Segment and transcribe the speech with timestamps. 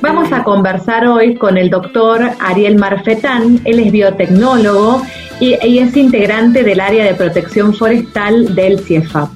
[0.00, 5.02] Vamos a conversar hoy con el doctor Ariel Marfetán, él es biotecnólogo
[5.40, 9.30] y, es integrante del área de protección forestal del CIEFAP.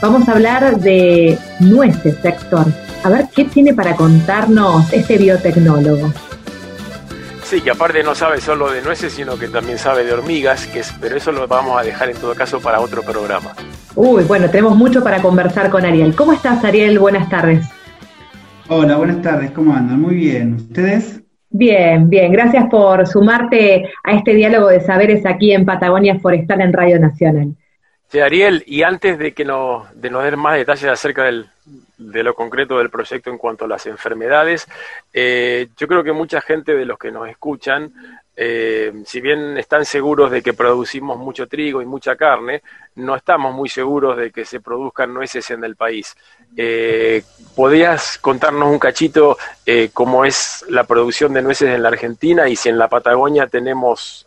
[0.00, 2.66] Vamos a hablar de nueces, sector.
[3.02, 6.12] A ver qué tiene para contarnos este biotecnólogo.
[7.42, 10.80] Sí, que aparte no sabe solo de nueces, sino que también sabe de hormigas, que
[10.80, 13.54] es, pero eso lo vamos a dejar en todo caso para otro programa.
[13.94, 16.14] Uy, bueno, tenemos mucho para conversar con Ariel.
[16.14, 16.98] ¿Cómo estás, Ariel?
[16.98, 17.66] Buenas tardes.
[18.70, 19.98] Hola, buenas tardes, ¿cómo andan?
[19.98, 21.22] Muy bien, ¿ustedes?
[21.48, 26.74] Bien, bien, gracias por sumarte a este diálogo de saberes aquí en Patagonia Forestal en
[26.74, 27.54] Radio Nacional.
[28.08, 31.46] Sí, Ariel, y antes de que nos, de nos den más detalles acerca del,
[31.96, 34.68] de lo concreto del proyecto en cuanto a las enfermedades,
[35.14, 37.90] eh, yo creo que mucha gente de los que nos escuchan
[38.40, 42.62] eh, si bien están seguros de que producimos mucho trigo y mucha carne,
[42.94, 46.14] no estamos muy seguros de que se produzcan nueces en el país.
[46.56, 47.24] Eh,
[47.56, 52.54] ¿Podrías contarnos un cachito eh, cómo es la producción de nueces en la Argentina y
[52.54, 54.24] si en la Patagonia tenemos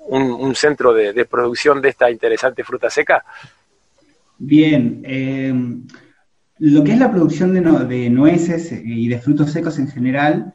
[0.00, 3.24] un, centro de, producción de esta interesante fruta seca?
[4.36, 5.86] Bien,
[6.58, 10.52] lo que es la producción de nueces y de frutos secos en general,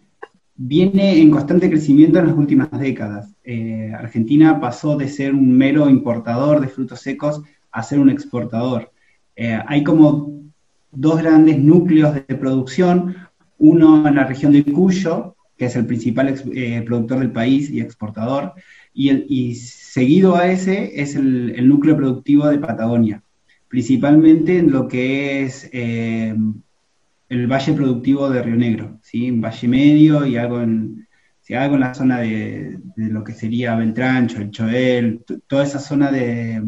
[0.55, 3.33] viene en constante crecimiento en las últimas décadas.
[3.43, 8.91] Eh, Argentina pasó de ser un mero importador de frutos secos a ser un exportador.
[9.35, 10.43] Eh, hay como
[10.91, 13.15] dos grandes núcleos de producción,
[13.57, 17.81] uno en la región de Cuyo, que es el principal eh, productor del país y
[17.81, 18.53] exportador,
[18.93, 23.23] y, seguido a ese es el, núcleo productivo de Patagonia,
[23.67, 25.69] principalmente en lo que es
[27.29, 29.31] el valle productivo de Río Negro, ¿sí?
[29.31, 31.07] un valle medio y algo en,
[31.49, 36.63] algo en la zona de, lo que sería Beltrancho, el Choel, toda esa zona de,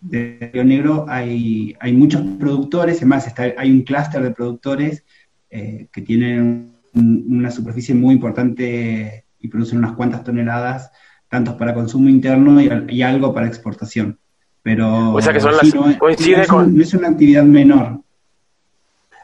[0.00, 5.04] de Río Negro hay, hay muchos productores, además está, hay un clúster de productores
[5.50, 10.90] eh, que tienen una superficie muy importante y producen unas cuantas toneladas,
[11.28, 14.18] tanto para consumo interno y, algo para exportación.
[14.62, 16.74] Pero o sea que son las, coincide con...
[16.74, 18.00] no es una actividad menor.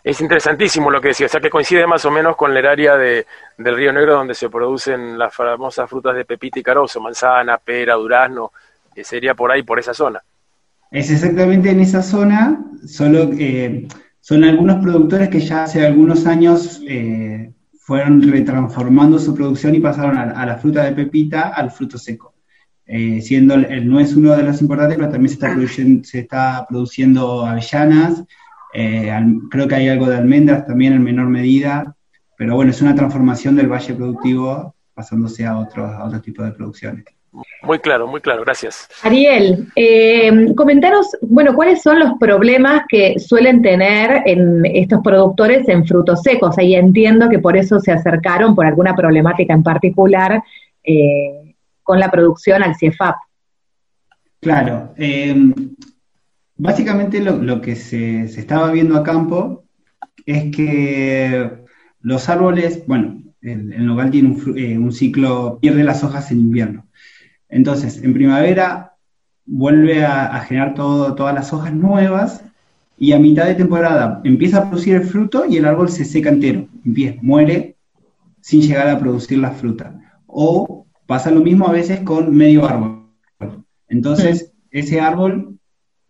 [0.04, 2.96] Es interesantísimo lo que decía, o sea que coincide más o menos con el área
[2.96, 3.24] de,
[3.56, 7.94] del Río Negro donde se producen las famosas frutas de pepita y carozo, manzana, pera,
[7.94, 8.50] durazno,
[8.92, 10.20] que sería por ahí, por esa zona.
[10.90, 13.86] Es exactamente en esa zona, solo que
[14.20, 20.18] son algunos productores que ya hace algunos años eh, fueron retransformando su producción y pasaron
[20.18, 22.34] a, la fruta de pepita al fruto seco.
[22.86, 26.18] Eh, siendo el, no es uno de los importantes, pero también se está, produciendo, se
[26.18, 28.24] está produciendo avellanas,
[28.72, 29.12] eh,
[29.50, 31.94] creo que hay algo de almendras también en menor medida,
[32.36, 36.52] pero bueno, es una transformación del valle productivo pasándose a otro, a otro tipo de
[36.52, 37.04] producciones.
[37.62, 38.88] Muy claro, muy claro, gracias.
[39.02, 45.86] Ariel, eh, comentaros, bueno, cuáles son los problemas que suelen tener en estos productores en
[45.86, 46.58] frutos secos.
[46.58, 50.42] Ahí entiendo que por eso se acercaron por alguna problemática en particular
[50.84, 53.16] eh, con la producción al CIEFAP.
[54.40, 55.34] Claro, eh,
[56.56, 59.64] Básicamente lo, que se, estaba viendo a campo
[60.26, 61.50] es que
[62.00, 66.86] los árboles, bueno, el, nogal tiene eh, un, ciclo, pierde las hojas en invierno.
[67.48, 68.94] Entonces, en primavera
[69.44, 72.44] vuelve a, generar todas las hojas nuevas
[72.96, 76.30] y a mitad de temporada empieza a producir el fruto y el árbol se seca
[76.30, 77.76] entero, empieza, muere
[78.40, 79.98] sin llegar a producir la fruta.
[80.26, 83.08] O pasa lo mismo a veces con medio árbol.
[83.88, 85.58] Entonces, ese árbol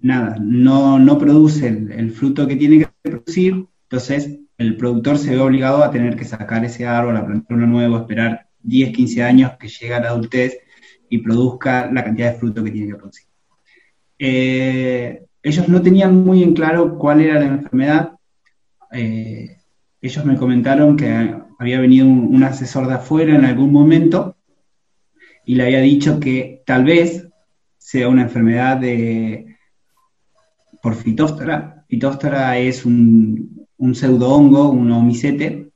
[0.03, 5.41] nada, no, no produce el, fruto que tiene que producir, entonces el productor se ve
[5.41, 9.53] obligado a tener que sacar ese árbol, a plantar uno nuevo, esperar 10, 15 años
[9.59, 10.59] que llegue a la adultez
[11.09, 13.27] y produzca la cantidad de fruto que tiene que producir.
[14.19, 18.13] Eh, ellos no tenían muy en claro cuál era la enfermedad.
[18.93, 19.57] Eh,
[20.01, 24.37] ellos me comentaron que había venido un, asesor de afuera en algún momento
[25.45, 27.29] y le había dicho que tal vez
[27.79, 29.52] sea una enfermedad de,
[30.83, 31.85] por Fitóstora.
[31.89, 35.71] Fitóstora es un, un pseudo-hongo, un homicete,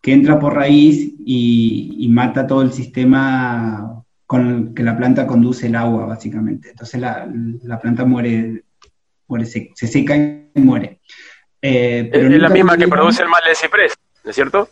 [0.00, 5.66] que entra por raíz y, mata todo el sistema con el que la planta conduce
[5.66, 6.70] el agua, básicamente.
[6.70, 8.64] Entonces la, planta muere,
[9.26, 11.00] muere se, seca y muere.
[11.62, 13.94] Eh, es la misma que produce el mal de ciprés,
[14.24, 14.68] ¿no es cierto?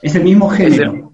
[0.00, 1.12] Es el mismo género.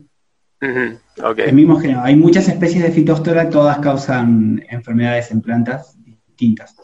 [0.60, 2.02] El mismo género.
[2.02, 6.76] Hay muchas especies de fitóstora, todas causan enfermedades en plantas distintas.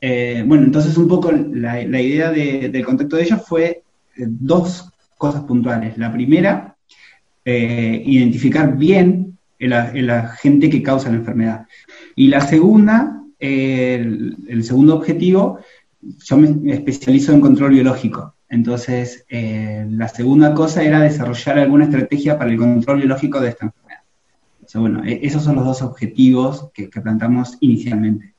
[0.00, 3.82] Eh, bueno, entonces un poco la, idea del contacto de ellos fue
[4.16, 5.98] eh, dos cosas puntuales.
[5.98, 6.76] La primera,
[7.44, 11.66] eh, identificar bien el, agente que causa la enfermedad.
[12.14, 15.58] Y la segunda, el, segundo objetivo,
[16.00, 18.34] yo me especializo en control biológico.
[18.48, 23.66] Entonces, eh, la segunda cosa era desarrollar alguna estrategia para el control biológico de esta
[23.66, 24.00] enfermedad.
[24.74, 28.34] Bueno, e-, esos son los dos objetivos que, que plantamos inicialmente.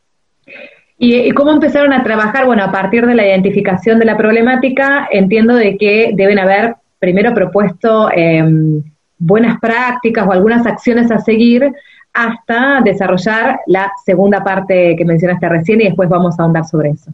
[1.01, 2.45] ¿Y, cómo empezaron a trabajar?
[2.45, 7.33] Bueno, a partir de la identificación de la problemática, entiendo de que deben haber primero
[7.33, 8.83] propuesto em,
[9.17, 11.71] buenas prácticas o algunas acciones a seguir
[12.13, 17.13] hasta desarrollar la segunda parte que mencionaste recién y después vamos a ahondar sobre eso.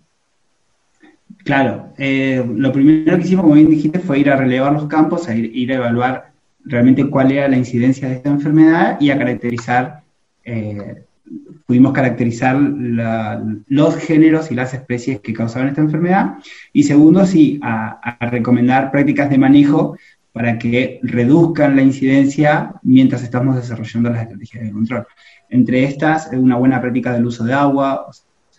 [1.44, 5.30] Claro, eh, lo primero que hicimos, como bien dijiste, fue ir a relevar los campos,
[5.30, 6.32] a ir, a evaluar
[6.64, 10.02] realmente cuál era la incidencia de esta enfermedad y a caracterizar,
[10.44, 11.04] eh,
[11.66, 16.36] pudimos caracterizar los géneros y las especies que causaban esta enfermedad.
[16.74, 19.98] Y segundo, sí, a, recomendar prácticas de manejo
[20.32, 25.08] para que reduzcan la incidencia mientras estamos desarrollando las estrategias de control.
[25.50, 28.08] Entre estas, una buena práctica del uso de agua,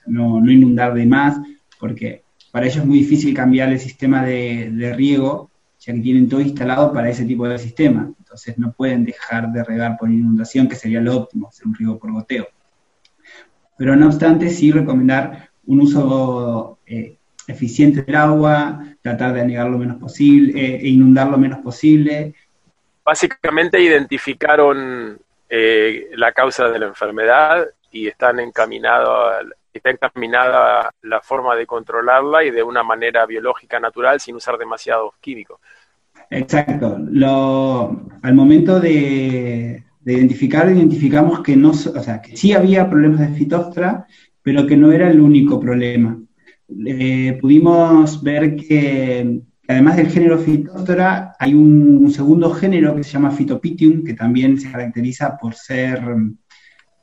[0.07, 1.39] no, inundar de más,
[1.79, 6.41] porque para ellos es muy difícil cambiar el sistema de, riego, ya que tienen todo
[6.41, 8.11] instalado para ese tipo de sistema.
[8.19, 11.99] Entonces no pueden dejar de regar por inundación, que sería lo óptimo, hacer un riego
[11.99, 12.47] por goteo.
[13.77, 19.79] Pero no obstante, sí recomendar un uso eh, eficiente del agua, tratar de anegar lo
[19.79, 22.35] menos posible, eh, e inundar lo menos posible.
[23.05, 25.19] Básicamente identificaron
[25.49, 29.47] eh, la causa de la enfermedad y están encaminados
[29.77, 35.15] está encaminada la forma de controlarla y de una manera biológica natural sin usar demasiados
[35.21, 35.61] químicos.
[36.31, 36.97] Exacto.
[36.97, 44.07] al momento de, identificar, identificamos que no, o sea, que sí había problemas de fitóftora,
[44.43, 46.21] pero que no era el único problema.
[46.87, 53.33] Eh, pudimos ver que, además del género fitóftora, hay un, segundo género que se llama
[53.33, 56.01] Phytopitium, que también se caracteriza por ser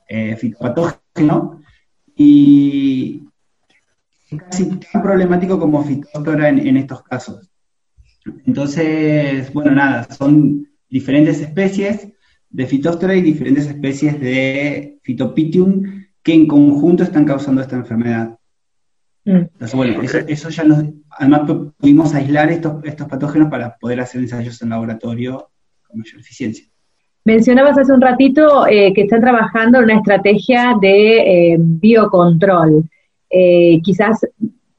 [0.08, 1.60] eh, fitopatógeno,
[2.16, 3.22] y
[4.38, 7.50] casi tan problemático como Fitóftora en, estos casos.
[8.46, 12.08] Entonces, bueno, nada, son diferentes especies
[12.54, 18.38] de Fitóftora y diferentes especies de Phytopitium que en conjunto están causando esta enfermedad.
[19.24, 19.36] Mm.
[19.36, 24.62] Entonces, bueno, eso, ya nos, además pudimos aislar estos, estos patógenos para poder hacer ensayos
[24.62, 25.50] en laboratorio
[25.82, 26.64] con mayor eficiencia.
[27.24, 32.84] Mencionabas hace un ratito eh, que están trabajando en una estrategia de eh, biocontrol.
[33.30, 34.24] Eh, quizás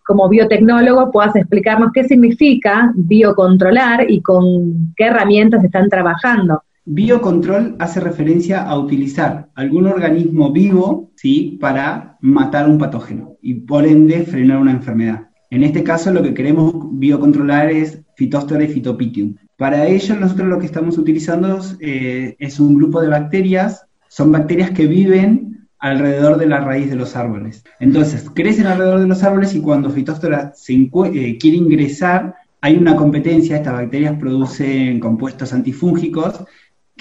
[0.05, 6.61] como biotecnólogo puedas explicarnos qué significa biocontrolar y con qué herramientas están trabajando.
[6.87, 11.57] Biocontrol hace referencia a utilizar algún organismo vivo ¿sí?
[11.59, 15.29] para matar un patógeno y por ende frenar una enfermedad.
[15.49, 19.35] En este caso lo que queremos biocontrolar es Phytophthora y Phytopitium.
[19.57, 24.69] Para ello, nosotros lo que estamos utilizando eh, es un grupo de bacterias, son bacterias
[24.69, 27.63] que viven alrededor de la raíz de los árboles.
[27.79, 32.95] Entonces, crecen alrededor de los árboles y cuando Phytophthora se eh, quiere ingresar, hay una
[32.95, 36.45] competencia, estas bacterias producen compuestos antifúngicos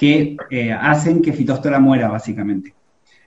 [0.05, 2.75] que eh, hacen que Phytophthora muera, básicamente.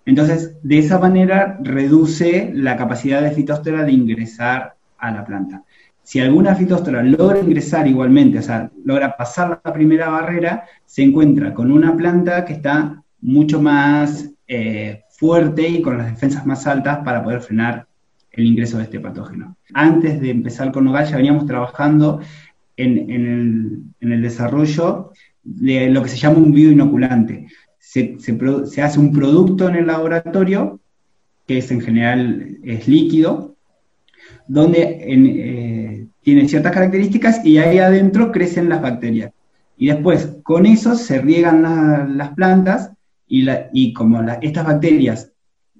[0.05, 5.63] Entonces, de esa manera reduce la capacidad de Phytophthora de ingresar a la planta.
[6.03, 11.51] Si alguna fitóstora logra ingresar igualmente, o sea, logra pasar la primera barrera, se encuentra
[11.51, 16.99] con una planta que está mucho más eh, fuerte y con las defensas más altas
[17.03, 17.87] para poder frenar
[18.29, 19.57] el ingreso de este patógeno.
[19.73, 22.21] Antes de empezar con Nogal ya veníamos trabajando
[22.77, 25.11] en, el, desarrollo
[25.47, 27.47] de lo que se llama un bioinoculante.
[27.79, 30.79] Se, se, hace un producto en el laboratorio,
[31.47, 33.55] que es en general es líquido,
[34.47, 39.31] donde eh, tiene ciertas características y ahí adentro crecen las bacterias.
[39.77, 42.91] Y después, con eso se riegan las plantas
[43.27, 45.31] y, como estas bacterias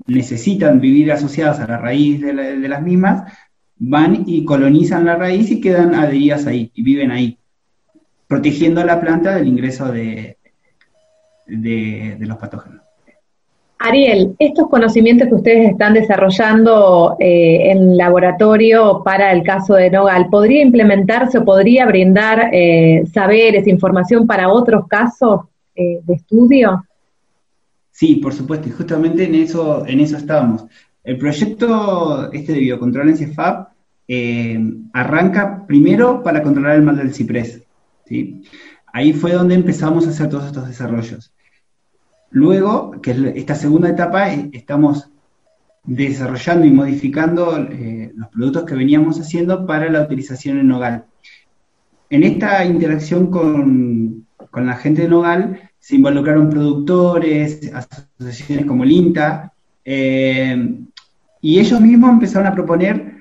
[0.06, 3.34] necesitan vivir asociadas a la raíz de, las mismas,
[3.78, 7.40] van y colonizan la raíz y quedan adheridas ahí y viven ahí,
[8.28, 10.38] protegiendo a la planta del ingreso de
[11.48, 12.88] los patógenos.
[13.80, 20.30] Ariel, estos conocimientos que ustedes están desarrollando eh, en laboratorio para el caso de Nogal,
[20.30, 25.42] ¿podría implementarse o podría brindar eh, saberes, información para otros casos
[25.76, 26.86] eh, de estudio?
[27.92, 30.66] Sí, por supuesto, y justamente en eso, en eso estábamos.
[31.04, 33.70] El proyecto este de biocontrol en CEFAP
[34.94, 37.62] arranca primero para controlar el mal del ciprés.
[38.08, 38.44] ¿Sí?
[38.94, 41.34] Ahí fue donde empezamos a hacer todos estos desarrollos.
[42.30, 45.10] Luego, que es esta segunda etapa, estamos
[45.84, 51.06] desarrollando y modificando eh, los productos que veníamos haciendo para la utilización en Nogal.
[52.10, 59.54] En esta interacción con, la gente de Nogal se involucraron productores, asociaciones como el INTA,
[59.86, 60.80] eh,
[61.42, 63.18] y ellos mismos empezaron a proponer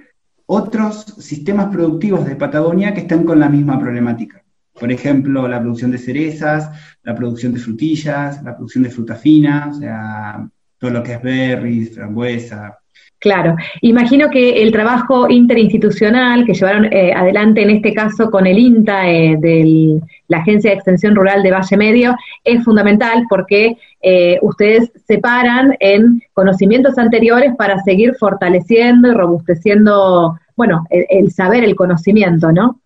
[0.47, 4.43] otros sistemas productivos de Patagonia que están con la misma problemática.
[4.79, 6.71] Por ejemplo, la producción de cerezas,
[7.03, 11.23] la producción de frutillas, la producción de fruta fina, o sea, todo lo que es
[11.23, 12.79] berries, frambuesa,
[13.19, 18.59] Claro, imagino que el trabajo interinstitucional que llevaron eh, adelante en este caso con el
[18.59, 22.15] INTA eh, de la Agencia de Extensión Rural de Valle Medio
[22.45, 30.85] es fundamental porque eh, ustedes separan en conocimientos anteriores para seguir fortaleciendo y robusteciendo, bueno,
[30.91, 32.81] el saber, el conocimiento, ¿no?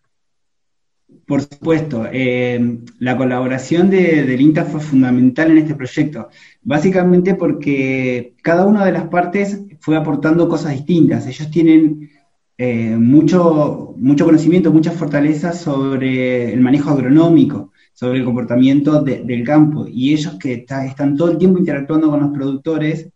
[1.31, 6.29] Por supuesto, eh, la colaboración del INTA fue fundamental en este proyecto,
[6.61, 11.29] básicamente porque cada una de las partes fue aportando cosas distintas.
[11.29, 12.11] Ellos tienen
[12.59, 19.87] eh, mucho, mucho conocimiento, mucha fortaleza sobre el manejo agronómico, sobre el comportamiento del campo,
[19.87, 23.09] y ellos que están todo el tiempo interactuando con los productores,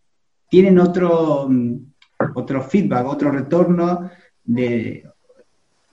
[0.48, 1.78] tienen otro, mm,
[2.36, 4.08] otro feedback, otro retorno
[4.44, 5.02] de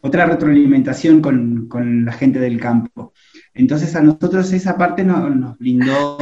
[0.02, 3.14] otra retroalimentación con, la gente del campo.
[3.54, 6.18] Entonces a nosotros esa parte nos brindó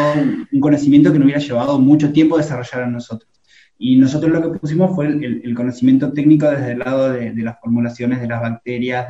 [0.51, 3.29] un conocimiento que nos hubiera llevado mucho tiempo desarrollar a nosotros.
[3.77, 8.19] Y nosotros lo que pusimos fue el, conocimiento técnico desde el lado de, las formulaciones
[8.19, 9.07] de las bacterias,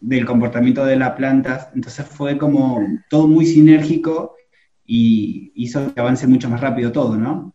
[0.00, 1.68] del comportamiento de las plantas.
[1.74, 4.36] Entonces fue como todo muy sinérgico
[4.86, 7.54] y hizo que avance mucho más rápido todo, ¿no?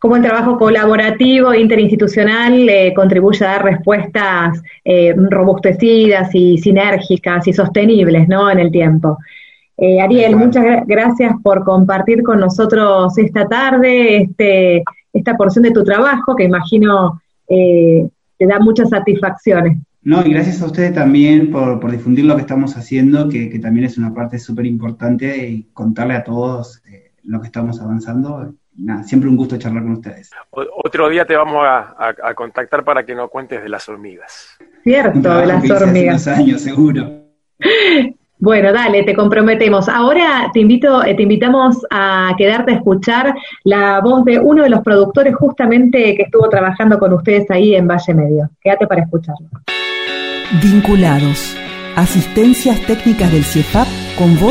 [0.00, 7.52] Cómo el trabajo colaborativo interinstitucional eh, contribuye a dar respuestas eh, robustecidas y sinérgicas y
[7.52, 8.50] sostenibles ¿no?
[8.50, 9.18] en el tiempo.
[9.76, 15.84] Eh, Ariel, muchas gracias por compartir con nosotros esta tarde este, esta porción de tu
[15.84, 19.78] trabajo que imagino te da muchas satisfacciones.
[20.02, 23.86] No, y gracias a ustedes también por, difundir lo que estamos haciendo, que, que también
[23.86, 26.80] es una parte súper importante y contarle a todos
[27.24, 30.30] lo que estamos avanzando nada, siempre un gusto charlar con ustedes.
[30.50, 34.56] otro día te vamos a, contactar para que nos cuentes de las hormigas.
[34.82, 36.26] Cierto, de las hormigas.
[36.26, 37.24] Hace años, seguro.
[38.42, 39.86] Bueno, dale, te comprometemos.
[39.86, 43.34] Ahora te invito, eh, te invitamos a quedarte a escuchar
[43.64, 47.86] la voz de uno de los productores justamente que estuvo trabajando con ustedes ahí en
[47.86, 48.50] Valle Medio.
[48.62, 49.46] Quédate para escucharlo.
[50.62, 51.54] Vinculados.
[51.96, 53.86] Asistencias técnicas del CIEFAP
[54.16, 54.48] con voz